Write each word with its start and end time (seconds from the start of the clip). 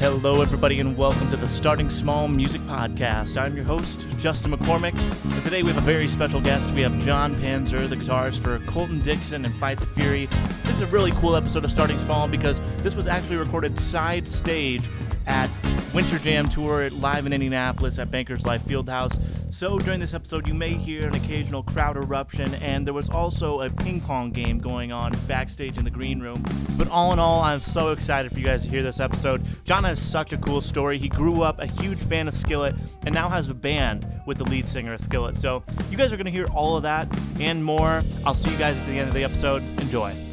Hello, 0.00 0.40
everybody, 0.40 0.80
and 0.80 0.96
welcome 0.96 1.28
to 1.28 1.36
the 1.36 1.46
Starting 1.46 1.90
Small 1.90 2.26
Music 2.26 2.62
Podcast. 2.62 3.36
I'm 3.36 3.54
your 3.54 3.66
host, 3.66 4.06
Justin 4.16 4.50
McCormick, 4.50 4.94
and 4.94 5.44
today 5.44 5.62
we 5.62 5.68
have 5.70 5.76
a 5.76 5.84
very 5.84 6.08
special 6.08 6.40
guest. 6.40 6.70
We 6.70 6.80
have 6.80 6.98
John 7.00 7.34
Panzer, 7.36 7.86
the 7.86 7.96
guitarist 7.96 8.38
for 8.38 8.60
Colton 8.60 9.00
Dixon 9.00 9.44
and 9.44 9.54
Fight 9.56 9.78
the 9.78 9.84
Fury. 9.84 10.24
This 10.64 10.76
is 10.76 10.80
a 10.80 10.86
really 10.86 11.12
cool 11.12 11.36
episode 11.36 11.66
of 11.66 11.70
Starting 11.70 11.98
Small 11.98 12.28
because 12.28 12.62
this 12.78 12.94
was 12.94 13.08
actually 13.08 13.36
recorded 13.36 13.78
side 13.78 14.26
stage 14.26 14.88
at 15.26 15.54
Winter 15.92 16.18
Jam 16.18 16.48
Tour 16.48 16.88
live 16.88 17.26
in 17.26 17.34
Indianapolis 17.34 17.98
at 17.98 18.10
Bankers 18.10 18.46
Life 18.46 18.62
Fieldhouse. 18.62 19.20
So 19.50 19.78
during 19.78 19.98
this 19.98 20.14
episode, 20.14 20.46
you 20.46 20.54
may 20.54 20.74
hear 20.74 21.08
an 21.08 21.14
occasional 21.16 21.64
crowd 21.64 21.96
eruption, 21.96 22.54
and 22.54 22.86
there 22.86 22.94
was 22.94 23.10
also 23.10 23.62
a 23.62 23.70
ping 23.70 24.00
pong 24.00 24.30
game 24.30 24.58
going 24.58 24.92
on 24.92 25.12
backstage 25.26 25.76
in 25.76 25.84
the 25.84 25.90
green 25.90 26.20
room. 26.20 26.42
But 26.78 26.88
all 26.88 27.12
in 27.12 27.18
all, 27.18 27.40
I'm 27.42 27.60
so 27.60 27.90
excited 27.90 28.30
for 28.30 28.38
you 28.38 28.46
guys 28.46 28.62
to 28.62 28.68
hear 28.70 28.82
this 28.82 29.00
episode. 29.00 29.44
John 29.64 29.84
has 29.84 30.00
such 30.00 30.32
a 30.32 30.36
cool 30.36 30.60
story. 30.60 30.98
He 30.98 31.08
grew 31.08 31.42
up 31.42 31.58
a 31.58 31.66
huge 31.66 31.98
fan 31.98 32.28
of 32.28 32.34
Skillet 32.34 32.76
and 33.04 33.14
now 33.14 33.28
has 33.28 33.48
a 33.48 33.54
band 33.54 34.06
with 34.24 34.38
the 34.38 34.44
lead 34.44 34.68
singer 34.68 34.94
of 34.94 35.00
Skillet. 35.00 35.34
So 35.34 35.62
you 35.90 35.96
guys 35.96 36.12
are 36.12 36.16
going 36.16 36.26
to 36.26 36.30
hear 36.30 36.46
all 36.46 36.76
of 36.76 36.84
that 36.84 37.08
and 37.40 37.64
more. 37.64 38.02
I'll 38.24 38.34
see 38.34 38.50
you 38.50 38.58
guys 38.58 38.78
at 38.78 38.86
the 38.86 38.98
end 38.98 39.08
of 39.08 39.14
the 39.14 39.24
episode. 39.24 39.62
Enjoy. 39.80 40.29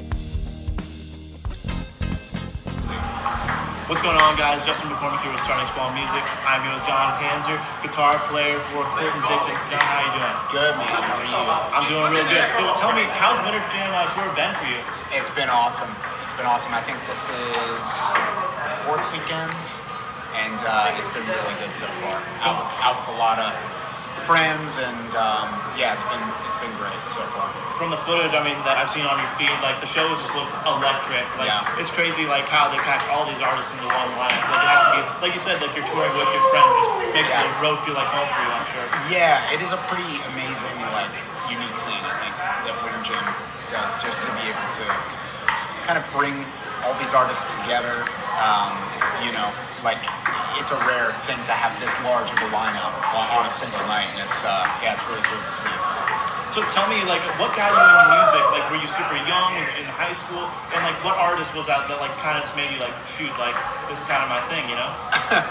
What's 3.88 4.04
going 4.04 4.20
on, 4.20 4.36
guys? 4.36 4.68
Justin 4.68 4.92
McCormick 4.92 5.24
here 5.24 5.32
with 5.32 5.40
Starting 5.40 5.64
Small 5.72 5.96
Music. 5.96 6.20
I'm 6.44 6.60
here 6.60 6.76
with 6.76 6.84
John 6.84 7.08
Panzer, 7.24 7.56
guitar 7.80 8.20
player 8.28 8.60
for 8.68 8.84
Colton 8.84 9.24
Dixon. 9.32 9.56
John, 9.72 9.80
how 9.80 10.04
you 10.04 10.12
doing? 10.12 10.36
Good, 10.52 10.76
man. 10.76 10.92
How 10.92 11.16
are 11.16 11.24
you? 11.24 11.40
I'm 11.72 11.88
doing 11.88 12.12
real 12.12 12.28
good. 12.28 12.52
So 12.52 12.68
tell 12.76 12.92
me, 12.92 13.08
how's 13.16 13.40
Winter 13.48 13.64
Jam 13.72 13.88
uh, 13.96 14.12
Tour 14.12 14.28
been 14.36 14.52
for 14.60 14.68
you? 14.68 14.84
It's 15.16 15.32
been 15.32 15.48
awesome. 15.48 15.88
It's 16.20 16.36
been 16.36 16.44
awesome. 16.44 16.76
I 16.76 16.84
think 16.84 17.00
this 17.08 17.32
is 17.32 17.88
the 18.12 18.76
fourth 18.84 19.08
weekend, 19.16 19.56
and 20.36 20.60
uh, 20.68 21.00
it's 21.00 21.08
been 21.08 21.24
really 21.24 21.56
good 21.64 21.72
so 21.72 21.88
far. 22.04 22.20
Out, 22.44 22.68
out 22.84 23.00
with 23.00 23.16
a 23.16 23.18
lot 23.18 23.40
of 23.40 23.56
friends, 24.26 24.78
and 24.82 25.10
um, 25.20 25.48
yeah, 25.78 25.94
it's 25.94 26.06
been 26.08 26.24
it's 26.50 26.58
been 26.58 26.72
great 26.80 26.98
so 27.12 27.22
far. 27.36 27.50
From 27.78 27.94
the 27.94 28.00
footage, 28.02 28.34
I 28.34 28.42
mean, 28.42 28.58
that 28.66 28.80
I've 28.82 28.90
seen 28.90 29.06
on 29.06 29.18
your 29.22 29.30
feed, 29.38 29.54
like 29.62 29.78
the 29.84 29.90
shows 29.90 30.18
just 30.18 30.34
look 30.34 30.50
electric. 30.66 31.26
Like 31.38 31.52
Yeah. 31.52 31.80
it's 31.82 31.94
crazy, 31.94 32.26
like 32.26 32.50
how 32.50 32.68
they 32.74 32.80
pack 32.82 33.06
all 33.14 33.28
these 33.30 33.38
artists 33.44 33.70
into 33.78 33.86
one 33.86 34.10
line. 34.18 34.34
Like 34.50 34.64
it 34.66 34.70
has 34.74 34.84
to 34.88 34.92
be, 34.98 35.02
like 35.22 35.34
you 35.38 35.42
said, 35.44 35.62
like 35.62 35.74
you're 35.78 35.86
touring 35.92 36.10
with 36.18 36.30
your 36.34 36.46
friend, 36.50 36.66
just 36.66 37.14
makes 37.14 37.30
Yeah. 37.30 37.46
the 37.46 37.54
road 37.62 37.78
feel 37.86 37.94
like 37.94 38.10
home 38.10 38.26
for 38.30 38.42
you. 38.42 38.50
I'm 38.50 38.68
sure. 38.74 38.86
Yeah, 39.14 39.54
it 39.54 39.62
is 39.62 39.72
a 39.76 39.80
pretty 39.92 40.18
amazing, 40.34 40.74
like, 40.96 41.14
unique 41.54 41.78
thing 41.86 42.00
I 42.02 42.14
think 42.26 42.34
that 42.66 42.74
Winter 42.82 43.02
Jam 43.06 43.26
does, 43.70 43.96
just 44.02 44.24
to 44.26 44.30
be 44.42 44.50
able 44.50 44.68
to 44.82 44.86
kind 45.86 45.96
of 46.02 46.04
bring 46.12 46.44
all 46.84 46.94
these 47.00 47.14
artists 47.14 47.54
together. 47.62 48.04
Um, 48.42 48.74
you 49.24 49.32
know, 49.32 49.50
like 49.86 50.02
it's 50.60 50.72
a 50.74 50.80
rare 50.90 51.14
thing 51.26 51.40
to 51.46 51.54
have 51.54 51.74
this 51.80 51.94
large 52.04 52.30
of 52.30 52.38
a 52.42 52.50
lineup 52.52 52.94
on, 53.14 53.46
a 53.46 53.50
single 53.50 53.80
night, 53.88 54.10
and 54.14 54.26
it's 54.26 54.44
uh, 54.44 54.66
yeah, 54.84 54.94
it's 54.94 55.06
really 55.08 55.24
cool 55.26 55.40
to 55.42 55.54
see. 55.54 55.76
So 56.48 56.64
tell 56.72 56.88
me, 56.88 57.04
like, 57.04 57.20
what 57.36 57.52
got 57.60 57.70
you 57.76 57.80
into 57.84 58.08
music? 58.16 58.44
Like, 58.56 58.64
were 58.72 58.80
you 58.80 58.88
super 58.88 59.20
young? 59.28 59.60
In 59.76 59.84
high 59.92 60.16
school? 60.16 60.48
And 60.72 60.80
like, 60.80 60.96
what 61.04 61.20
artist 61.20 61.52
was 61.52 61.68
that 61.68 61.92
that 61.92 62.00
like 62.00 62.16
kind 62.24 62.40
of 62.40 62.44
just 62.48 62.56
made 62.56 62.72
you 62.72 62.80
like, 62.80 62.96
shoot, 63.20 63.32
like 63.36 63.56
this 63.92 64.00
is 64.00 64.06
kind 64.08 64.24
of 64.24 64.32
my 64.32 64.40
thing, 64.48 64.64
you 64.72 64.80
know? 64.80 64.88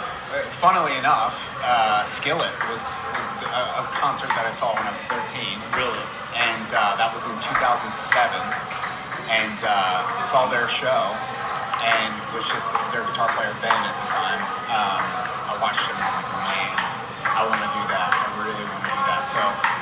Funnily 0.57 0.97
enough, 0.97 1.53
uh, 1.63 2.03
Skillet 2.05 2.53
was, 2.73 2.99
was 3.13 3.27
a, 3.53 3.63
a 3.81 3.85
concert 3.93 4.29
that 4.35 4.45
I 4.49 4.51
saw 4.51 4.73
when 4.75 4.85
I 4.89 4.93
was 4.93 5.05
13, 5.05 5.61
Really? 5.77 6.01
and 6.37 6.67
uh, 6.73 6.97
that 6.97 7.13
was 7.13 7.25
in 7.29 7.37
2007. 7.45 7.93
And 9.27 9.59
uh, 9.67 10.07
saw 10.19 10.47
their 10.47 10.69
show, 10.69 11.11
and 11.85 12.13
was 12.33 12.49
just 12.49 12.73
their 12.93 13.05
guitar 13.05 13.29
player 13.37 13.53
Ben 13.61 13.75
at 13.75 13.97
the 14.05 14.09
time. 14.09 14.41
Um, 14.73 15.03
I 15.51 15.55
watched 15.61 15.85
him 15.89 15.97
and 15.97 16.15
like, 16.15 16.31
man, 16.49 16.73
I 17.25 17.43
want 17.45 17.61
to 17.61 17.71
do 17.73 17.83
that. 17.93 18.11
I 18.13 18.27
really 18.41 18.65
want 18.65 18.83
to 18.85 18.93
do 18.93 19.03
that. 19.11 19.25
So 19.29 19.41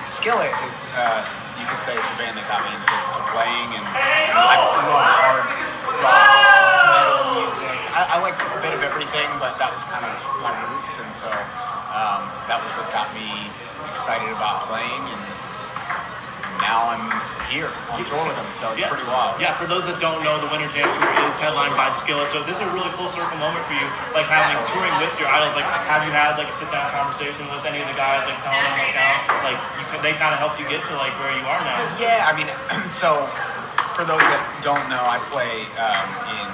Skillet 0.09 0.55
is, 0.67 0.87
uh, 0.99 1.23
you 1.61 1.67
could 1.71 1.79
say, 1.79 1.95
is 1.95 2.05
the 2.07 2.19
band 2.19 2.35
that 2.39 2.47
got 2.51 2.63
me 2.67 2.71
into 2.75 2.95
to 2.95 3.21
playing, 3.31 3.71
and 3.79 3.85
I 3.87 4.59
love 4.59 5.07
hard 5.07 5.47
rock, 6.03 6.29
metal 6.91 7.41
music. 7.41 7.79
I, 7.95 8.17
I 8.17 8.23
like 8.23 8.37
a 8.37 8.61
bit 8.61 8.75
of 8.75 8.83
everything, 8.83 9.29
but 9.39 9.57
that 9.63 9.71
was 9.71 9.85
kind 9.87 10.03
of 10.05 10.19
my 10.43 10.53
roots, 10.75 10.99
and 10.99 11.11
so 11.15 11.31
um, 11.95 12.27
that 12.51 12.59
was 12.59 12.71
what 12.75 12.91
got 12.91 13.15
me 13.15 13.49
excited 13.87 14.27
about 14.35 14.67
playing, 14.67 15.03
and 15.15 15.23
now 16.65 16.89
I'm 16.89 17.05
here 17.53 17.69
on 17.93 18.01
tour 18.09 18.25
with 18.25 18.41
them, 18.41 18.49
so 18.57 18.73
it's 18.73 18.81
pretty 18.81 19.05
wild. 19.05 19.37
Yeah, 19.37 19.53
for 19.61 19.69
those 19.69 19.85
that 19.85 20.01
don't 20.01 20.25
know, 20.25 20.41
the 20.41 20.49
Winter 20.49 20.67
Jam 20.73 20.89
Tour 20.97 21.13
is 21.29 21.37
headlined 21.37 21.77
by 21.77 21.93
Skillet. 21.93 22.33
So 22.33 22.41
this 22.41 22.57
is 22.57 22.65
a 22.65 22.73
really 22.73 22.89
full 22.97 23.13
circle 23.13 23.37
moment 23.37 23.69
for 23.69 23.77
you, 23.77 23.85
like 24.17 24.25
having 24.33 24.57
touring 24.73 24.97
with 24.97 25.13
your 25.21 25.29
idols. 25.29 25.53
Like, 25.53 25.69
have 25.69 26.09
you 26.09 26.13
had 26.17 26.41
like 26.41 26.49
a 26.49 26.57
sit 26.57 26.73
down 26.73 26.89
conversation 26.89 27.45
with 27.53 27.69
any 27.69 27.85
of 27.85 27.89
the 27.93 27.99
guys, 28.01 28.25
like 28.25 28.41
telling 28.41 28.65
them 28.65 28.81
like 28.81 28.97
how 28.97 29.45
like 29.45 29.61
you, 29.77 29.85
they 30.01 30.17
kind 30.17 30.33
of 30.33 30.41
helped 30.41 30.57
you 30.57 30.65
get 30.73 30.81
to 30.89 30.97
like 30.97 31.13
where 31.21 31.37
you 31.37 31.45
are 31.45 31.61
now? 31.61 31.77
Yeah, 32.01 32.25
I 32.25 32.33
mean, 32.33 32.49
so 32.89 33.29
for 33.93 34.09
those 34.09 34.25
that 34.25 34.41
don't 34.65 34.89
know, 34.89 35.05
I 35.05 35.21
play 35.29 35.69
um, 35.77 36.09
in 36.33 36.49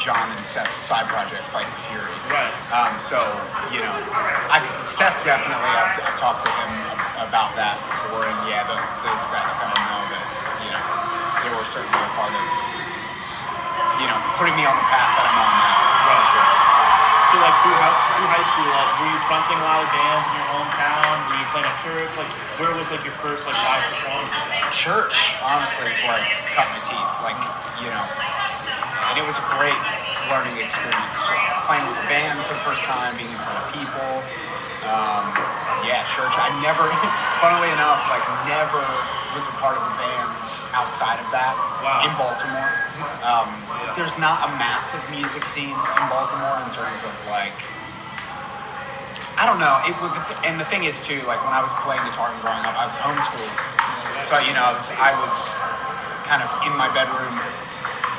John 0.00 0.32
and 0.32 0.40
Seth's 0.40 0.74
side 0.74 1.04
project, 1.12 1.44
Fight 1.52 1.68
the 1.68 1.78
Fury. 1.92 2.16
Right. 2.32 2.48
Um, 2.72 2.96
so 2.96 3.20
you 3.68 3.84
know, 3.84 3.92
I, 4.48 4.64
Seth 4.80 5.20
definitely. 5.28 5.68
I've, 5.68 6.00
I've 6.00 6.16
talked 6.16 6.48
to 6.48 6.50
him 6.50 6.72
about 7.20 7.52
that 7.60 7.76
before, 7.84 8.24
and 8.24 8.38
yeah, 8.48 8.64
those 9.10 9.26
guys 9.26 9.50
kind 9.58 9.74
of 9.74 9.80
know 9.90 10.02
that 10.14 10.24
you 10.62 10.70
know 10.70 10.82
they 11.42 11.50
were 11.50 11.66
certainly 11.66 11.98
a 11.98 12.10
part 12.14 12.30
of 12.30 12.46
you 13.98 14.06
know 14.06 14.18
putting 14.38 14.54
me 14.54 14.62
on 14.62 14.78
the 14.78 14.86
path 14.86 15.10
that 15.18 15.26
I'm 15.26 15.34
on 15.34 15.50
now. 15.50 15.74
Right. 16.06 16.70
So 17.30 17.38
like 17.42 17.58
through 17.62 17.78
high, 17.78 17.94
through 18.14 18.30
high 18.30 18.46
school, 18.46 18.70
like 18.70 18.90
were 19.02 19.10
you 19.10 19.20
fronting 19.26 19.58
a 19.58 19.66
lot 19.66 19.82
of 19.82 19.90
bands 19.90 20.24
in 20.30 20.34
your 20.38 20.48
hometown? 20.50 21.26
Were 21.26 21.38
you 21.42 21.48
playing 21.50 21.66
at 21.66 21.78
church? 21.82 22.10
Like 22.14 22.30
where 22.62 22.70
was 22.78 22.86
like 22.94 23.02
your 23.02 23.14
first 23.18 23.50
like 23.50 23.58
live 23.58 23.82
performance? 23.98 24.30
Church, 24.70 25.34
honestly, 25.42 25.90
is 25.90 25.98
where 26.06 26.14
I 26.14 26.22
cut 26.54 26.70
my 26.70 26.78
teeth. 26.78 27.14
Like, 27.26 27.38
you 27.82 27.90
know, 27.90 28.04
and 29.10 29.18
it 29.18 29.26
was 29.26 29.42
a 29.42 29.46
great 29.50 29.78
learning 30.30 30.54
experience. 30.62 31.18
Just 31.26 31.42
playing 31.66 31.82
with 31.82 31.98
a 31.98 32.06
band 32.06 32.38
for 32.46 32.54
the 32.54 32.62
first 32.62 32.86
time, 32.86 33.18
being 33.18 33.30
in 33.30 33.40
front 33.42 33.58
of 33.58 33.66
people. 33.74 34.22
Um, 34.86 35.28
yeah, 35.84 36.04
church. 36.08 36.36
I 36.40 36.48
never, 36.64 36.84
funnily 37.42 37.68
enough, 37.72 38.00
like 38.08 38.24
never 38.48 38.80
was 39.36 39.46
a 39.46 39.54
part 39.62 39.78
of 39.78 39.82
a 39.86 39.92
band 39.94 40.42
outside 40.74 41.22
of 41.22 41.28
that 41.30 41.54
Wow. 41.84 42.02
in 42.02 42.10
Baltimore. 42.18 42.72
Um, 43.22 43.48
there's 43.94 44.18
not 44.18 44.42
a 44.44 44.50
massive 44.58 45.00
music 45.14 45.44
scene 45.46 45.70
in 45.72 46.04
Baltimore 46.10 46.58
in 46.64 46.68
terms 46.72 47.04
of 47.06 47.12
like 47.30 47.54
I 49.40 49.48
don't 49.48 49.56
know. 49.56 49.80
It 49.88 49.96
was, 50.04 50.12
and 50.44 50.60
the 50.60 50.68
thing 50.68 50.84
is 50.84 51.00
too, 51.00 51.16
like 51.24 51.40
when 51.40 51.56
I 51.56 51.64
was 51.64 51.72
playing 51.80 52.04
guitar 52.04 52.28
and 52.28 52.36
growing 52.44 52.60
up, 52.68 52.76
I 52.76 52.84
was 52.84 53.00
homeschooled. 53.00 53.56
So 54.20 54.36
you 54.36 54.52
know, 54.52 54.60
I 54.68 54.72
was 54.76 54.92
I 55.00 55.16
was 55.16 55.56
kind 56.28 56.44
of 56.44 56.50
in 56.68 56.76
my 56.76 56.92
bedroom, 56.92 57.32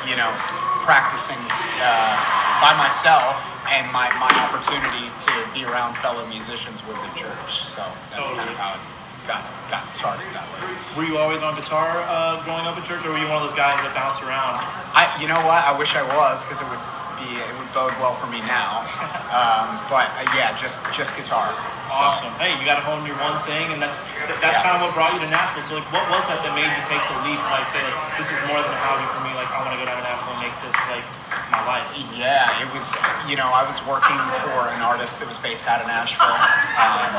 you 0.10 0.18
know, 0.18 0.34
practicing 0.82 1.38
uh, 1.78 2.18
by 2.58 2.74
myself, 2.74 3.38
and 3.70 3.86
my, 3.94 4.10
my 4.18 4.34
opportunity 4.50 5.14
to 5.30 5.34
be 5.62 5.70
around 5.70 5.96
fellow 5.98 6.26
musicians 6.28 6.82
was 6.90 6.98
at 7.04 7.14
church. 7.16 7.62
So 7.62 7.86
that's 8.10 8.30
kind 8.34 8.50
of 8.50 8.58
how 8.58 8.74
it 8.74 8.82
got 9.30 9.46
got 9.70 9.94
started 9.94 10.26
that 10.34 10.46
way. 10.58 10.66
Were 10.98 11.06
you 11.06 11.22
always 11.22 11.42
on 11.46 11.54
guitar 11.54 12.02
uh, 12.10 12.42
growing 12.42 12.66
up 12.66 12.74
at 12.78 12.84
church, 12.86 13.06
or 13.06 13.14
were 13.14 13.22
you 13.22 13.30
one 13.30 13.38
of 13.38 13.46
those 13.46 13.58
guys 13.58 13.78
that 13.86 13.94
bounced 13.94 14.26
around? 14.26 14.58
I, 14.98 15.06
you 15.22 15.30
know 15.30 15.38
what? 15.46 15.62
I 15.62 15.78
wish 15.78 15.94
I 15.94 16.02
was 16.02 16.42
because 16.44 16.66
it 16.66 16.68
would 16.68 16.82
be 17.22 17.38
it 17.38 17.54
would 17.62 17.70
bode 17.78 17.94
well 18.02 18.18
for 18.18 18.26
me 18.34 18.42
now. 18.50 18.82
Um, 19.32 19.80
but 19.88 20.12
uh, 20.20 20.28
yeah, 20.36 20.52
just 20.60 20.84
just 20.92 21.16
guitar. 21.16 21.48
So- 21.88 22.04
Awesome. 22.04 22.36
Hey, 22.36 22.52
you 22.60 22.68
got 22.68 22.76
to 22.76 22.84
hone 22.84 23.08
your 23.08 23.16
one 23.24 23.40
thing, 23.48 23.64
and 23.72 23.80
that, 23.80 23.96
that- 24.28 24.44
that's 24.44 24.60
Yeah. 24.60 24.68
kind 24.68 24.76
of 24.76 24.84
what 24.84 24.92
brought 24.92 25.16
you 25.16 25.24
to 25.24 25.30
Nashville. 25.32 25.64
So, 25.64 25.80
like, 25.80 25.88
what 25.96 26.04
was 26.12 26.20
that 26.28 26.44
that 26.44 26.52
made 26.52 26.68
you 26.68 26.84
take 26.84 27.00
the 27.08 27.16
leap? 27.24 27.40
Like, 27.48 27.64
say, 27.72 27.80
like, 27.80 27.96
this 28.20 28.28
is 28.28 28.36
more 28.52 28.60
than 28.60 28.68
a 28.76 28.80
hobby 28.84 29.08
for 29.08 29.24
me. 29.24 29.32
Like, 29.40 29.48
I 29.56 29.64
want 29.64 29.72
to 29.72 29.80
go 29.80 29.88
down 29.88 29.96
to 30.00 30.04
Nashville 30.04 30.35
and 30.35 30.44
make 30.44 30.56
this 30.68 30.76
like 30.91 31.08
my 31.52 31.62
life. 31.68 31.86
Yeah, 32.16 32.64
it 32.64 32.72
was. 32.74 32.96
You 33.28 33.36
know, 33.36 33.52
I 33.52 33.68
was 33.68 33.84
working 33.84 34.18
for 34.40 34.72
an 34.72 34.82
artist 34.82 35.20
that 35.20 35.28
was 35.28 35.38
based 35.38 35.68
out 35.68 35.84
of 35.84 35.88
Nashville. 35.88 36.32
Um, 36.80 37.12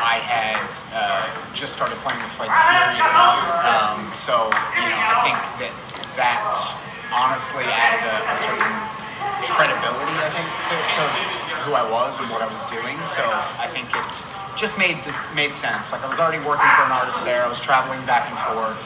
I 0.00 0.16
had 0.24 0.64
uh, 0.96 1.28
just 1.52 1.76
started 1.76 2.00
playing 2.00 2.18
with 2.24 2.32
Fight 2.32 2.48
the 2.48 2.64
Fury, 2.64 3.04
um, 3.68 4.08
so 4.16 4.48
you 4.80 4.88
know, 4.88 4.98
I 4.98 5.16
think 5.22 5.38
that 5.60 5.74
that 6.16 6.56
honestly 7.12 7.68
added 7.68 8.02
a, 8.08 8.16
a 8.32 8.36
certain 8.36 8.74
credibility. 9.52 10.16
I 10.16 10.30
think 10.32 10.48
to, 10.72 10.74
to 10.96 11.02
who 11.68 11.76
I 11.76 11.84
was 11.84 12.18
and 12.18 12.26
what 12.32 12.40
I 12.40 12.48
was 12.48 12.64
doing. 12.72 12.96
So 13.04 13.20
I 13.60 13.68
think 13.68 13.92
it 13.92 14.24
just 14.56 14.78
made 14.78 14.96
made 15.36 15.52
sense. 15.52 15.92
Like 15.92 16.02
I 16.02 16.08
was 16.08 16.18
already 16.18 16.40
working 16.40 16.68
for 16.80 16.88
an 16.88 16.92
artist 16.96 17.24
there. 17.24 17.44
I 17.44 17.48
was 17.48 17.60
traveling 17.60 18.00
back 18.08 18.32
and 18.32 18.38
forth. 18.48 18.80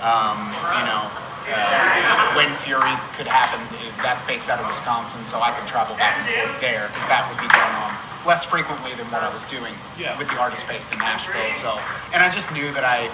Um, 0.00 0.50
you 0.80 0.84
know, 0.88 1.06
uh, 1.46 2.34
when 2.34 2.50
Fury 2.62 2.94
could 3.14 3.26
happen, 3.26 3.60
that's 4.00 4.22
based 4.22 4.48
out 4.48 4.60
of 4.60 4.66
Wisconsin, 4.66 5.24
so 5.24 5.40
I 5.40 5.50
could 5.52 5.66
travel 5.66 5.96
back 5.96 6.16
and 6.18 6.26
forth 6.48 6.60
there 6.60 6.88
because 6.88 7.06
that 7.06 7.28
would 7.28 7.38
be 7.38 7.48
going 7.50 7.74
on 7.84 7.92
less 8.26 8.44
frequently 8.44 8.94
than 8.94 9.06
what 9.10 9.22
I 9.22 9.30
was 9.32 9.44
doing 9.44 9.74
Yeah. 9.98 10.16
with 10.18 10.28
the 10.28 10.38
artist 10.38 10.66
based 10.68 10.90
in 10.92 10.98
Nashville. 10.98 11.50
So, 11.50 11.78
and 12.14 12.22
I 12.22 12.30
just 12.30 12.52
knew 12.52 12.70
that 12.72 12.84
I, 12.86 13.10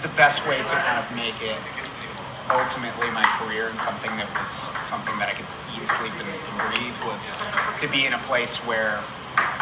the 0.00 0.08
best 0.14 0.46
way 0.46 0.58
to 0.58 0.74
kind 0.78 0.98
of 0.98 1.06
make 1.16 1.36
it 1.42 1.58
ultimately 2.50 3.10
my 3.10 3.24
career 3.38 3.68
and 3.68 3.78
something 3.80 4.10
that 4.18 4.28
was 4.38 4.70
something 4.88 5.16
that 5.18 5.28
I 5.30 5.34
could 5.34 5.46
eat, 5.74 5.86
sleep, 5.86 6.12
and, 6.18 6.28
and 6.28 6.54
breathe 6.70 6.94
was 7.06 7.38
to 7.80 7.88
be 7.88 8.06
in 8.06 8.12
a 8.12 8.22
place 8.26 8.56
where 8.66 9.00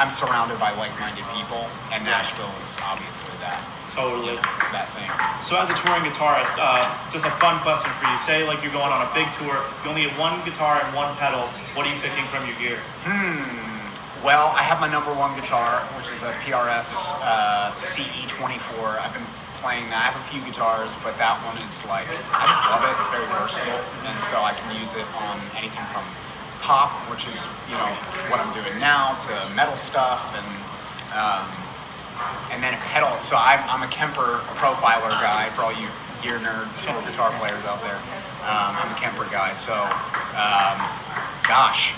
I'm 0.00 0.08
surrounded 0.08 0.56
by 0.56 0.73
like-minded 0.81 1.29
people, 1.37 1.69
and 1.93 2.00
Nashville 2.08 2.49
is 2.64 2.81
obviously 2.81 3.37
that 3.44 3.61
Totally. 3.93 4.41
that 4.73 4.88
thing. 4.97 5.05
So, 5.44 5.61
as 5.61 5.69
a 5.69 5.76
touring 5.76 6.08
guitarist, 6.08 6.56
uh, 6.56 6.81
just 7.12 7.29
a 7.29 7.35
fun 7.37 7.61
question 7.61 7.93
for 8.00 8.08
you. 8.08 8.17
Say, 8.17 8.49
like, 8.49 8.64
you're 8.64 8.73
going 8.73 8.88
on 8.88 9.05
a 9.05 9.11
big 9.12 9.29
tour, 9.37 9.61
you 9.85 9.93
only 9.93 10.08
have 10.08 10.17
one 10.17 10.41
guitar 10.49 10.81
and 10.81 10.88
one 10.97 11.12
pedal. 11.20 11.44
What 11.76 11.85
are 11.85 11.93
you 11.93 12.00
picking 12.00 12.25
from 12.32 12.49
your 12.49 12.56
gear? 12.56 12.81
Hmm. 13.05 13.44
Well, 14.25 14.49
I 14.56 14.64
have 14.64 14.81
my 14.81 14.88
number 14.88 15.12
one 15.12 15.37
guitar, 15.37 15.85
which 16.00 16.08
is 16.08 16.25
a 16.25 16.32
PRS 16.49 17.20
uh, 17.20 17.69
CE24. 17.76 19.05
I've 19.05 19.12
been 19.12 19.29
playing 19.61 19.85
that. 19.93 20.00
I 20.00 20.17
have 20.17 20.17
a 20.17 20.26
few 20.32 20.41
guitars, 20.49 20.97
but 21.05 21.12
that 21.20 21.37
one 21.44 21.61
is 21.61 21.85
like 21.85 22.08
I 22.32 22.49
just 22.49 22.64
love 22.73 22.81
it. 22.88 22.97
It's 22.97 23.08
very 23.12 23.29
versatile, 23.37 23.85
and 24.08 24.17
so 24.25 24.41
I 24.41 24.56
can 24.56 24.73
use 24.81 24.97
it 24.97 25.05
on 25.20 25.37
anything 25.61 25.85
from 25.93 26.08
pop, 26.60 26.90
which 27.10 27.26
is 27.26 27.46
you 27.68 27.74
know 27.74 27.90
what 28.30 28.40
I'm 28.40 28.52
doing 28.54 28.78
now, 28.78 29.14
to 29.26 29.32
metal 29.54 29.76
stuff, 29.76 30.32
and 30.36 30.46
um, 31.16 31.46
and 32.52 32.62
then 32.62 32.74
a 32.74 32.80
pedal. 32.88 33.10
So 33.20 33.36
I'm, 33.36 33.60
I'm 33.68 33.82
a 33.82 33.90
Kemper 33.90 34.40
profiler 34.60 35.10
guy 35.20 35.48
for 35.50 35.62
all 35.62 35.72
you 35.72 35.88
gear 36.22 36.38
nerds 36.38 36.84
or 36.84 37.00
guitar 37.08 37.32
players 37.40 37.64
out 37.64 37.80
there. 37.82 37.96
Um, 38.44 38.76
I'm 38.76 38.92
a 38.92 38.98
Kemper 39.00 39.24
guy, 39.30 39.52
so 39.52 39.72
um, 39.72 40.76
gosh, 41.48 41.94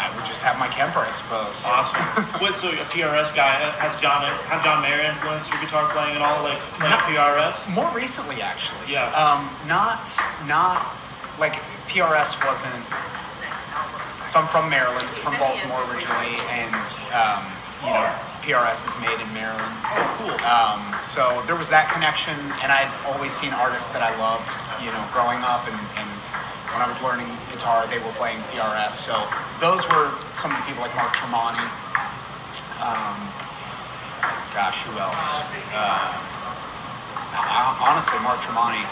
I 0.00 0.10
would 0.16 0.24
just 0.24 0.42
have 0.42 0.58
my 0.58 0.68
Kemper, 0.68 1.00
I 1.00 1.10
suppose. 1.10 1.64
Awesome. 1.66 2.00
what, 2.40 2.54
so 2.54 2.68
a 2.68 2.86
PRS 2.88 3.34
guy, 3.34 3.52
has 3.78 3.94
John, 4.00 4.22
have 4.24 4.64
John 4.64 4.82
Mayer 4.82 5.00
influenced 5.02 5.50
your 5.50 5.60
guitar 5.60 5.90
playing 5.92 6.16
at 6.16 6.22
all? 6.22 6.42
Like, 6.42 6.56
playing 6.78 6.94
No. 6.94 6.98
PRS? 7.20 7.68
More 7.74 7.90
recently, 7.94 8.40
actually. 8.40 8.80
Yeah. 8.88 9.10
Um, 9.12 9.50
not 9.68 10.08
not 10.46 10.86
like 11.38 11.54
PRS 11.86 12.38
wasn't. 12.46 12.74
So 14.30 14.38
I'm 14.38 14.46
from 14.46 14.70
Maryland, 14.70 15.02
from 15.26 15.34
Baltimore 15.42 15.82
originally, 15.90 16.38
and 16.54 16.86
um, 17.10 17.42
you 17.82 17.90
know 17.90 18.06
PRS 18.46 18.86
is 18.86 18.94
made 19.02 19.18
in 19.18 19.26
Maryland. 19.34 19.74
Oh, 19.90 20.06
cool. 20.22 20.38
Um, 20.46 20.78
so 21.02 21.42
there 21.50 21.58
was 21.58 21.66
that 21.74 21.90
connection, 21.90 22.38
and 22.62 22.70
I'd 22.70 22.86
always 23.10 23.34
seen 23.34 23.50
artists 23.50 23.90
that 23.90 24.06
I 24.06 24.14
loved, 24.22 24.54
you 24.86 24.94
know, 24.94 25.02
growing 25.10 25.42
up, 25.42 25.66
and, 25.66 25.74
and 25.98 26.06
when 26.70 26.78
I 26.78 26.86
was 26.86 27.02
learning 27.02 27.26
guitar, 27.50 27.90
they 27.90 27.98
were 27.98 28.14
playing 28.14 28.38
PRS. 28.54 28.94
So 28.94 29.18
those 29.58 29.82
were 29.90 30.14
some 30.30 30.54
of 30.54 30.62
the 30.62 30.66
people 30.70 30.86
like 30.86 30.94
Mark 30.94 31.10
Tremonti. 31.10 31.66
Um, 32.78 33.18
gosh, 34.54 34.86
who 34.86 34.94
else? 34.94 35.42
Uh, 35.74 36.06
I- 37.34 37.82
honestly, 37.82 38.22
Mark 38.22 38.38
Tremonti 38.46 38.86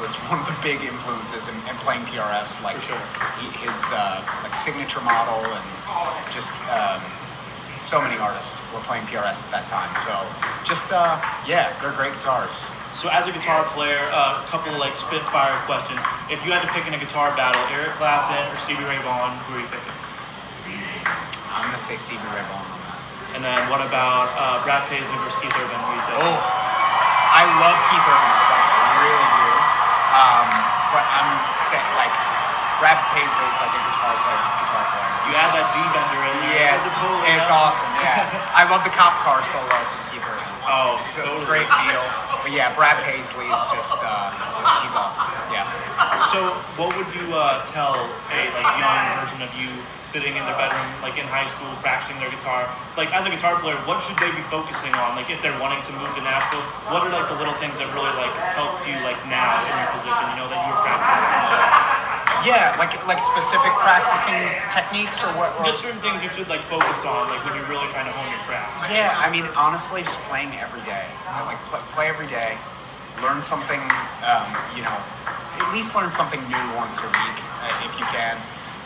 was 0.00 0.14
one 0.30 0.40
of 0.40 0.46
the 0.46 0.58
big 0.62 0.80
influences 0.82 1.48
in, 1.48 1.56
in 1.68 1.76
playing 1.82 2.02
PRS, 2.08 2.62
like 2.62 2.80
sure. 2.80 3.00
he, 3.40 3.48
his 3.64 3.90
uh, 3.92 4.24
like 4.42 4.54
signature 4.54 5.00
model, 5.00 5.40
and 5.44 5.66
just 6.32 6.54
um, 6.72 7.00
so 7.80 8.00
many 8.00 8.16
artists 8.16 8.60
were 8.72 8.80
playing 8.84 9.04
PRS 9.06 9.44
at 9.44 9.50
that 9.52 9.66
time. 9.66 9.92
So 9.96 10.14
just 10.64 10.92
uh, 10.92 11.20
yeah, 11.46 11.72
they're 11.80 11.92
great 11.92 12.14
guitars. 12.14 12.72
So, 12.96 13.12
as 13.12 13.28
a 13.28 13.32
guitar 13.32 13.60
player, 13.76 14.00
a 14.08 14.40
couple 14.48 14.72
of 14.72 14.80
like 14.80 14.96
spitfire 14.96 15.52
questions. 15.68 16.00
If 16.32 16.40
you 16.48 16.56
had 16.56 16.64
to 16.64 16.70
pick 16.72 16.88
in 16.88 16.96
a 16.96 17.00
guitar 17.00 17.28
battle, 17.36 17.60
Eric 17.68 17.92
Clapton 18.00 18.40
or 18.48 18.56
Stevie 18.56 18.88
Ray 18.88 18.96
Vaughan, 19.04 19.36
who 19.44 19.60
are 19.60 19.60
you 19.60 19.68
picking? 19.68 19.92
I'm 21.52 21.68
gonna 21.68 21.76
say 21.76 22.00
Stevie 22.00 22.24
Ray 22.32 22.40
Vaughan 22.48 22.64
on 22.64 22.80
that. 22.88 23.00
And 23.36 23.44
then 23.44 23.68
what 23.68 23.84
about 23.84 24.32
uh, 24.40 24.64
Brad 24.64 24.88
Paisley 24.88 25.12
versus 25.20 25.36
Keith 25.44 25.52
Urban? 25.52 25.76
Who 25.76 25.92
are 25.92 26.00
you 26.00 26.04
taking? 26.08 26.24
Oh, 26.24 26.40
I 26.40 27.44
love 27.60 27.76
Keith 27.84 28.00
Urban's 28.00 28.40
playing. 28.48 28.72
I 28.72 28.88
really 29.04 29.28
do. 29.28 29.55
Um, 30.14 30.46
but 30.94 31.02
I'm 31.02 31.30
saying 31.54 31.90
like 31.98 32.14
Brad 32.78 33.00
Paisley's 33.10 33.58
like 33.58 33.74
a 33.74 33.82
guitar 33.90 34.14
player. 34.22 34.38
A 34.38 34.50
guitar 34.52 34.84
player. 34.92 35.10
You 35.26 35.34
have 35.40 35.52
that 35.58 35.66
G 35.74 35.76
bender 35.90 36.22
in 36.22 36.36
there. 36.38 36.54
Yes, 36.70 36.84
That's 36.84 36.96
a 36.96 37.08
totally 37.08 37.34
it's 37.34 37.50
awesome. 37.50 37.90
Yeah, 37.98 38.30
I 38.60 38.62
love 38.70 38.86
the 38.86 38.94
cop 38.94 39.18
car 39.26 39.42
solo 39.42 39.66
from. 39.66 40.05
Oh, 40.76 40.92
it's, 40.92 41.16
it's 41.16 41.40
a 41.40 41.48
great 41.48 41.64
feel. 41.64 42.04
But 42.44 42.52
yeah, 42.52 42.68
Brad 42.76 43.00
Paisley 43.00 43.48
is 43.48 43.64
just 43.72 43.96
uh, 44.04 44.28
he's 44.84 44.92
awesome. 44.92 45.24
Yeah. 45.48 45.64
So, 46.28 46.52
what 46.76 46.92
would 46.92 47.08
you 47.16 47.32
uh, 47.32 47.64
tell 47.64 47.96
a 47.96 48.40
like 48.52 48.68
young 48.76 49.00
version 49.16 49.40
of 49.40 49.48
you 49.56 49.72
sitting 50.04 50.36
in 50.36 50.44
their 50.44 50.58
bedroom, 50.60 50.84
like 51.00 51.16
in 51.16 51.24
high 51.32 51.48
school, 51.48 51.72
practicing 51.80 52.20
their 52.20 52.28
guitar? 52.28 52.68
Like 52.92 53.08
as 53.16 53.24
a 53.24 53.32
guitar 53.32 53.56
player, 53.56 53.80
what 53.88 54.04
should 54.04 54.20
they 54.20 54.28
be 54.36 54.44
focusing 54.52 54.92
on? 55.00 55.16
Like 55.16 55.32
if 55.32 55.40
they're 55.40 55.56
wanting 55.64 55.80
to 55.88 55.92
move 55.96 56.12
to 56.12 56.20
Nashville, 56.20 56.60
what 56.92 57.08
are 57.08 57.10
like 57.10 57.32
the 57.32 57.40
little 57.40 57.56
things 57.56 57.80
that 57.80 57.88
really 57.96 58.12
like 58.20 58.36
helped 58.52 58.84
you 58.84 59.00
like 59.00 59.16
now 59.32 59.56
in 59.64 59.72
your 59.80 59.90
position? 59.96 60.24
You 60.28 60.44
know 60.44 60.48
that 60.52 60.60
you 60.60 60.70
were 60.76 60.82
practicing. 60.84 61.35
Yeah, 62.46 62.78
like 62.78 62.94
like 63.10 63.18
specific 63.18 63.74
practicing 63.82 64.38
techniques 64.70 65.18
or 65.26 65.34
what? 65.34 65.50
Or, 65.58 65.66
Just 65.66 65.82
certain 65.82 65.98
things 65.98 66.22
you 66.22 66.30
should 66.30 66.46
like 66.46 66.62
focus 66.70 67.02
on, 67.02 67.26
like 67.26 67.42
when 67.42 67.58
you're 67.58 67.66
really 67.66 67.90
trying 67.90 68.06
to 68.06 68.14
hone 68.14 68.30
your 68.30 68.38
craft. 68.46 68.86
Yeah, 68.86 69.10
I 69.18 69.26
mean, 69.34 69.42
honestly, 69.58 70.06
just 70.06 70.22
playing 70.30 70.54
every 70.62 70.78
day. 70.86 71.10
You 71.26 71.42
know, 71.42 71.50
like 71.50 71.58
play, 71.66 71.82
play 71.90 72.06
every 72.06 72.30
day, 72.30 72.54
learn 73.18 73.42
something. 73.42 73.82
Um, 74.22 74.46
you 74.78 74.86
know, 74.86 74.94
at 75.26 75.70
least 75.74 75.98
learn 75.98 76.06
something 76.06 76.38
new 76.46 76.66
once 76.78 77.02
a 77.02 77.10
week 77.10 77.36
uh, 77.66 77.86
if 77.90 77.98
you 77.98 78.06
can. 78.14 78.38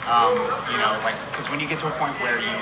Um, 0.09 0.33
you 0.73 0.81
know, 0.81 0.97
like 1.05 1.21
because 1.29 1.53
when 1.53 1.61
you 1.61 1.69
get 1.69 1.77
to 1.85 1.89
a 1.93 1.95
point 2.01 2.17
where 2.25 2.41
you 2.41 2.57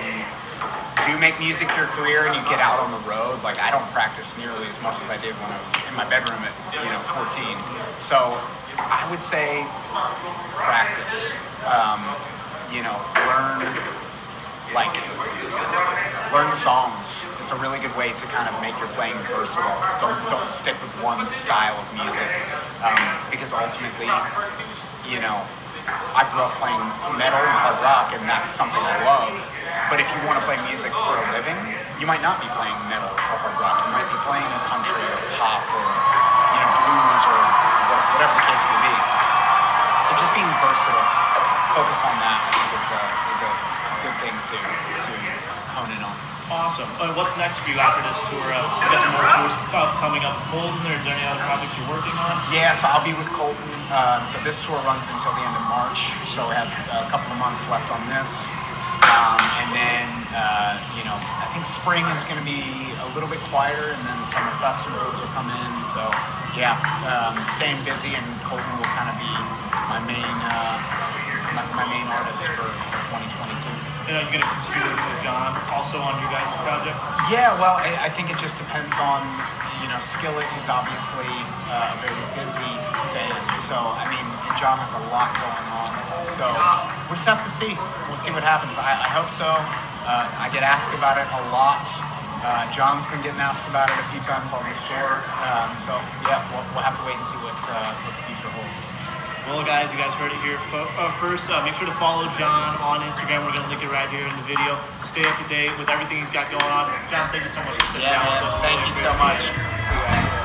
do 1.06 1.14
make 1.22 1.38
music 1.38 1.70
your 1.78 1.86
career 1.94 2.26
and 2.26 2.34
you 2.34 2.42
get 2.50 2.58
out 2.58 2.82
on 2.82 2.90
the 2.90 3.02
road, 3.06 3.38
like 3.46 3.62
I 3.62 3.70
don't 3.70 3.86
practice 3.94 4.34
nearly 4.34 4.66
as 4.66 4.82
much 4.82 4.98
as 4.98 5.06
I 5.06 5.16
did 5.22 5.38
when 5.38 5.46
I 5.46 5.58
was 5.62 5.70
in 5.86 5.94
my 5.94 6.10
bedroom 6.10 6.42
at 6.42 6.50
you 6.74 6.90
know 6.90 6.98
14. 6.98 8.02
So 8.02 8.34
I 8.78 9.06
would 9.10 9.22
say 9.22 9.66
practice. 10.54 11.34
Um, 11.66 12.00
you 12.70 12.82
know, 12.86 12.94
learn 13.26 13.66
like 14.76 14.94
learn 16.30 16.52
songs. 16.52 17.26
It's 17.40 17.50
a 17.50 17.58
really 17.58 17.80
good 17.80 17.94
way 17.96 18.12
to 18.12 18.24
kind 18.30 18.46
of 18.46 18.54
make 18.60 18.76
your 18.78 18.88
playing 18.94 19.16
versatile. 19.32 19.74
Don't 20.00 20.18
don't 20.28 20.48
stick 20.48 20.76
with 20.78 20.92
one 21.02 21.28
style 21.28 21.74
of 21.74 21.86
music 21.98 22.28
um, 22.84 23.00
because 23.32 23.52
ultimately, 23.52 24.08
you 25.08 25.18
know, 25.24 25.40
I 26.14 26.28
grew 26.30 26.44
up 26.44 26.52
playing 26.60 26.80
metal 27.16 27.40
and 27.40 27.56
hard 27.64 27.80
rock, 27.80 28.12
and 28.12 28.22
that's 28.28 28.52
something 28.52 28.80
I 28.80 29.02
love. 29.02 29.34
But 29.88 30.00
if 30.04 30.08
you 30.12 30.18
want 30.28 30.36
to 30.38 30.44
play 30.44 30.60
music 30.68 30.92
for 30.92 31.16
a 31.16 31.24
living, 31.32 31.56
you 31.96 32.04
might 32.04 32.20
not 32.20 32.38
be 32.44 32.48
playing 32.52 32.76
metal 32.92 33.08
or 33.08 33.38
hard 33.40 33.56
rock. 33.56 33.88
You 33.88 33.92
might 33.96 34.08
be 34.12 34.18
playing 34.28 34.46
country 34.68 35.00
or 35.00 35.20
pop 35.40 35.64
or 35.72 35.86
you 36.52 36.58
know 36.60 36.70
blues 36.84 37.24
or 37.24 37.67
whatever 38.14 38.34
the 38.38 38.44
case 38.48 38.62
may 38.66 38.80
be. 38.86 38.94
So 40.04 40.14
just 40.14 40.32
being 40.34 40.48
versatile, 40.62 41.06
focus 41.74 42.00
on 42.06 42.14
that. 42.22 42.38
I 42.38 42.50
think 42.54 42.68
is 42.78 42.88
a, 42.94 43.00
is 43.34 43.40
a 43.42 43.52
good 44.02 44.16
thing 44.22 44.34
to 44.34 44.56
to 44.58 45.10
hone 45.74 45.90
in 45.90 46.02
on. 46.02 46.14
Awesome. 46.48 46.88
And 47.04 47.12
what's 47.12 47.36
next 47.36 47.60
for 47.60 47.68
you 47.68 47.76
after 47.76 48.00
this 48.08 48.16
tour? 48.32 48.40
Uh, 48.40 48.64
you 48.80 48.88
got 48.88 49.04
some 49.04 49.12
more 49.12 49.28
tours 49.36 49.52
uh, 49.68 49.92
coming 50.00 50.24
up 50.24 50.32
with 50.40 50.48
Colton, 50.48 50.80
or 50.88 50.96
is 50.96 51.04
there 51.04 51.12
any 51.12 51.28
other 51.28 51.44
projects 51.44 51.76
you're 51.76 51.92
working 51.92 52.16
on? 52.16 52.40
Yes, 52.48 52.80
I'll 52.80 53.04
be 53.04 53.12
with 53.12 53.28
Colton. 53.36 53.68
Um, 53.92 54.24
so 54.24 54.40
this 54.48 54.64
tour 54.64 54.80
runs 54.88 55.04
until 55.12 55.36
the 55.36 55.44
end 55.44 55.52
of 55.52 55.64
March. 55.68 56.08
So 56.24 56.48
we 56.48 56.56
have 56.56 56.72
a 56.88 57.04
couple 57.12 57.28
of 57.28 57.36
months 57.36 57.68
left 57.68 57.92
on 57.92 58.00
this. 58.08 58.48
Um, 59.08 59.40
and 59.64 59.68
then, 59.72 60.06
uh, 60.36 60.76
you 60.96 61.04
know, 61.08 61.16
I 61.16 61.48
think 61.52 61.64
spring 61.64 62.04
is 62.12 62.24
going 62.28 62.38
to 62.38 62.46
be 62.46 62.60
a 63.00 63.08
little 63.16 63.28
bit 63.28 63.40
quieter, 63.48 63.96
and 63.96 64.02
then 64.04 64.20
summer 64.24 64.52
festivals 64.60 65.16
will 65.16 65.32
come 65.32 65.48
in. 65.48 65.70
So, 65.88 66.02
yeah, 66.52 66.76
um, 67.08 67.40
staying 67.48 67.80
busy, 67.88 68.12
and 68.12 68.26
Colton 68.44 68.68
will 68.76 68.92
kind 68.92 69.08
of 69.08 69.16
be 69.16 69.32
my 69.88 70.00
main 70.04 70.36
uh, 70.44 70.98
my, 71.56 71.64
my 71.72 71.86
main 71.88 72.06
artist 72.12 72.44
for 72.52 72.68
2022. 73.08 73.66
You 74.08 74.16
know, 74.16 74.20
you're 74.24 74.40
gonna 74.40 74.48
continue 74.48 74.92
with 74.92 75.20
John 75.24 75.52
also 75.72 76.00
on 76.00 76.16
your 76.20 76.30
guys' 76.32 76.48
project. 76.64 76.96
Yeah, 77.28 77.52
well, 77.60 77.76
I, 77.76 78.08
I 78.08 78.10
think 78.12 78.30
it 78.32 78.38
just 78.40 78.56
depends 78.56 78.96
on, 78.96 79.20
you 79.84 79.88
know, 79.88 80.00
Skillet 80.00 80.48
is 80.56 80.68
obviously 80.68 81.28
uh, 81.68 81.92
a 81.92 81.96
very 82.00 82.24
busy 82.36 82.72
band. 83.12 83.56
So, 83.60 83.76
I 83.76 84.08
mean, 84.08 84.24
and 84.48 84.56
John 84.56 84.80
has 84.80 84.96
a 84.96 85.02
lot 85.12 85.32
going 85.36 85.66
on. 85.76 85.92
So, 86.24 86.48
we'll 87.08 87.16
just 87.16 87.26
have 87.28 87.42
to 87.42 87.50
see. 87.50 87.72
We'll 88.06 88.20
see 88.20 88.30
what 88.30 88.44
happens. 88.44 88.76
I, 88.78 88.92
I 88.94 89.10
hope 89.10 89.32
so. 89.32 89.48
Uh, 89.48 90.28
I 90.38 90.48
get 90.52 90.62
asked 90.62 90.92
about 90.94 91.16
it 91.20 91.26
a 91.28 91.42
lot. 91.52 91.84
Uh, 92.44 92.64
John's 92.70 93.04
been 93.10 93.20
getting 93.20 93.42
asked 93.42 93.66
about 93.66 93.90
it 93.90 93.98
a 93.98 94.06
few 94.14 94.22
times 94.22 94.54
on 94.54 94.62
this 94.68 94.78
tour. 94.86 95.20
Um, 95.42 95.74
so, 95.76 95.98
yeah, 96.24 96.38
we'll, 96.54 96.62
we'll 96.72 96.86
have 96.86 96.94
to 96.96 97.04
wait 97.04 97.18
and 97.18 97.26
see 97.26 97.36
what, 97.42 97.58
uh, 97.66 97.92
what 98.06 98.14
the 98.14 98.24
future 98.30 98.48
holds. 98.52 98.82
Well, 99.50 99.64
guys, 99.64 99.88
you 99.90 99.98
guys 99.98 100.12
heard 100.14 100.30
it 100.30 100.38
here 100.44 100.60
uh, 100.76 101.10
first. 101.18 101.48
Uh, 101.48 101.64
make 101.64 101.72
sure 101.74 101.88
to 101.88 101.96
follow 101.96 102.28
John 102.36 102.76
on 102.84 103.00
Instagram. 103.00 103.48
We're 103.48 103.56
gonna 103.56 103.72
link 103.72 103.80
it 103.82 103.88
right 103.88 104.08
here 104.12 104.28
in 104.28 104.36
the 104.36 104.44
video 104.44 104.76
stay 105.08 105.24
up 105.24 105.40
to 105.40 105.48
date 105.48 105.72
with 105.78 105.88
everything 105.88 106.18
he's 106.18 106.30
got 106.30 106.50
going 106.50 106.62
on. 106.64 106.92
John, 107.10 107.28
thank 107.30 107.42
you 107.44 107.48
so 107.48 107.64
much 107.64 107.80
for 107.80 107.86
sitting 107.92 108.02
Yeah, 108.02 108.20
down 108.20 108.26
man. 108.28 108.44
with 108.44 108.54
us. 108.54 108.60
Thank 108.60 108.76
Really 108.76 108.86
you 108.86 108.92
so 108.92 109.12
much. 109.16 109.40
See 109.88 109.94
you 109.94 110.00
guys. 110.04 110.37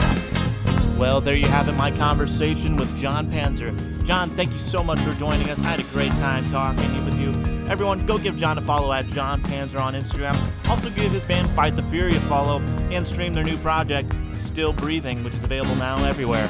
Well, 0.98 1.22
there 1.22 1.36
you 1.36 1.48
have 1.48 1.68
it, 1.68 1.74
my 1.74 1.92
conversation 1.92 2.78
with 2.78 3.00
John 3.00 3.32
Panzer. 3.32 4.06
John, 4.06 4.30
thank 4.32 4.52
you 4.52 4.60
so 4.60 4.84
much 4.84 5.00
for 5.00 5.12
joining 5.14 5.50
us. 5.50 5.60
I 5.60 5.64
had 5.64 5.80
a 5.80 5.84
great 5.92 6.12
time 6.12 6.50
talking 6.50 7.06
with 7.06 7.20
you. 7.20 7.32
Everyone, 7.68 8.06
go 8.06 8.18
give 8.18 8.38
John 8.38 8.58
a 8.58 8.62
follow 8.62 8.94
at 8.94 9.08
John 9.08 9.42
Panzer 9.42 9.82
on 9.82 9.96
Instagram. 9.96 10.50
Also, 10.66 10.90
give 10.92 11.12
his 11.12 11.26
band 11.26 11.54
Fight 11.56 11.76
the 11.76 11.84
Fury 11.84 12.16
a 12.16 12.20
follow 12.22 12.60
and 12.92 13.08
stream 13.08 13.34
their 13.34 13.44
new 13.44 13.58
project, 13.58 14.14
Still 14.32 14.72
Breathing, 14.72 15.24
which 15.24 15.34
is 15.34 15.44
available 15.44 15.76
now 15.76 16.06
everywhere. 16.06 16.48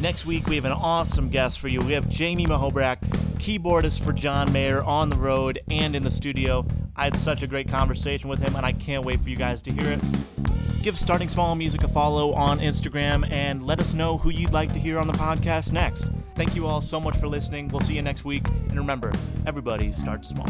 Next 0.00 0.26
week, 0.26 0.48
we 0.48 0.56
have 0.56 0.64
an 0.64 0.72
awesome 0.72 1.28
guest 1.28 1.60
for 1.60 1.68
you. 1.68 1.78
We 1.80 1.92
have 1.92 2.08
Jamie 2.08 2.46
Muhoberac, 2.46 2.98
keyboardist 3.38 4.02
for 4.02 4.12
John 4.12 4.52
Mayer 4.52 4.82
on 4.82 5.08
the 5.08 5.16
road 5.16 5.60
and 5.70 5.94
in 5.94 6.02
the 6.02 6.10
studio. 6.10 6.66
I 6.96 7.04
had 7.04 7.16
such 7.16 7.42
a 7.42 7.46
great 7.46 7.68
conversation 7.68 8.28
with 8.28 8.40
him, 8.40 8.54
and 8.56 8.64
I 8.64 8.72
can't 8.72 9.04
wait 9.04 9.22
for 9.22 9.28
you 9.28 9.36
guys 9.36 9.62
to 9.62 9.72
hear 9.72 9.90
it. 9.90 10.00
Give 10.82 10.98
Starting 10.98 11.28
Small 11.28 11.54
Music 11.54 11.82
a 11.82 11.88
follow 11.88 12.32
on 12.34 12.60
Instagram 12.60 13.30
and 13.32 13.66
let 13.66 13.80
us 13.80 13.94
know 13.94 14.18
who 14.18 14.30
you'd 14.30 14.52
like 14.52 14.72
to 14.74 14.78
hear 14.78 14.98
on 14.98 15.06
the 15.06 15.14
podcast 15.14 15.72
next. 15.72 16.10
Thank 16.36 16.54
you 16.54 16.66
all 16.66 16.80
so 16.80 17.00
much 17.00 17.16
for 17.16 17.26
listening. 17.26 17.68
We'll 17.68 17.80
see 17.80 17.94
you 17.94 18.02
next 18.02 18.24
week. 18.24 18.46
And 18.68 18.76
remember, 18.76 19.10
everybody 19.46 19.92
starts 19.92 20.28
small. 20.28 20.46